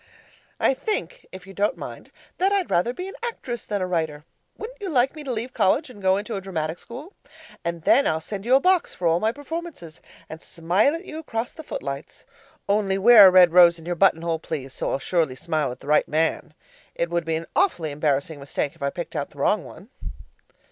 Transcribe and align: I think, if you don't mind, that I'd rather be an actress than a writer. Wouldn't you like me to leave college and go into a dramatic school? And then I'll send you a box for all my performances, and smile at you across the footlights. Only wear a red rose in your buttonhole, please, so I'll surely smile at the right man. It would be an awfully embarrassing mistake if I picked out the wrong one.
I 0.59 0.73
think, 0.73 1.27
if 1.31 1.45
you 1.45 1.53
don't 1.53 1.77
mind, 1.77 2.09
that 2.39 2.51
I'd 2.51 2.71
rather 2.71 2.91
be 2.91 3.07
an 3.07 3.13
actress 3.21 3.65
than 3.65 3.83
a 3.83 3.85
writer. 3.85 4.25
Wouldn't 4.57 4.81
you 4.81 4.89
like 4.89 5.15
me 5.15 5.23
to 5.23 5.31
leave 5.31 5.53
college 5.53 5.91
and 5.91 6.01
go 6.01 6.17
into 6.17 6.35
a 6.35 6.41
dramatic 6.41 6.79
school? 6.79 7.13
And 7.63 7.83
then 7.83 8.07
I'll 8.07 8.19
send 8.19 8.43
you 8.43 8.55
a 8.55 8.59
box 8.59 8.95
for 8.95 9.05
all 9.07 9.19
my 9.19 9.31
performances, 9.31 10.01
and 10.27 10.41
smile 10.41 10.95
at 10.95 11.05
you 11.05 11.19
across 11.19 11.51
the 11.51 11.61
footlights. 11.61 12.25
Only 12.67 12.97
wear 12.97 13.27
a 13.27 13.29
red 13.29 13.53
rose 13.53 13.77
in 13.77 13.85
your 13.85 13.93
buttonhole, 13.93 14.39
please, 14.39 14.73
so 14.73 14.89
I'll 14.89 14.97
surely 14.97 15.35
smile 15.35 15.71
at 15.71 15.81
the 15.81 15.87
right 15.87 16.07
man. 16.07 16.55
It 16.95 17.11
would 17.11 17.23
be 17.23 17.35
an 17.35 17.45
awfully 17.55 17.91
embarrassing 17.91 18.39
mistake 18.39 18.73
if 18.73 18.81
I 18.81 18.89
picked 18.89 19.15
out 19.15 19.29
the 19.29 19.37
wrong 19.37 19.63
one. 19.63 19.89